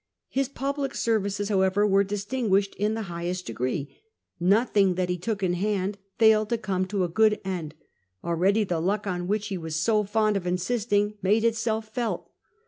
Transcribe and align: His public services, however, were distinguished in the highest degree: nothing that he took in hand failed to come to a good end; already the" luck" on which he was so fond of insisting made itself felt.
His 0.29 0.49
public 0.49 0.95
services, 0.95 1.49
however, 1.49 1.85
were 1.85 2.03
distinguished 2.03 2.73
in 2.79 2.95
the 2.95 3.03
highest 3.03 3.45
degree: 3.45 3.99
nothing 4.39 4.95
that 4.95 5.09
he 5.09 5.17
took 5.19 5.43
in 5.43 5.53
hand 5.53 5.99
failed 6.17 6.49
to 6.49 6.57
come 6.57 6.87
to 6.87 7.03
a 7.03 7.07
good 7.07 7.39
end; 7.45 7.75
already 8.23 8.63
the" 8.63 8.79
luck" 8.81 9.05
on 9.05 9.27
which 9.27 9.49
he 9.49 9.59
was 9.59 9.75
so 9.75 10.03
fond 10.03 10.35
of 10.37 10.47
insisting 10.47 11.19
made 11.21 11.43
itself 11.43 11.93
felt. 11.93 12.31